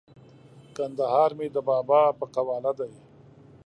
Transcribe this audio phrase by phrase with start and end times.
[0.75, 2.93] کندهار مې د بابا په قواله دی!